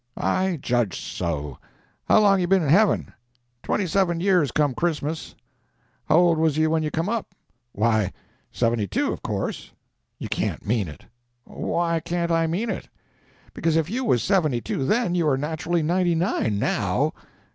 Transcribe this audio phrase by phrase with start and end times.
[0.17, 1.59] "I judged so.
[2.09, 3.13] How long you been in heaven?"
[3.61, 5.35] "Twenty seven years, come Christmas."
[6.05, 7.35] "How old was you when you come up?"
[7.73, 8.11] "Why,
[8.51, 9.73] seventy two, of course."
[10.17, 11.05] "You can't mean it!"
[11.43, 12.89] "Why can't I mean it?"
[13.53, 17.13] "Because, if you was seventy two then, you are naturally ninety nine now."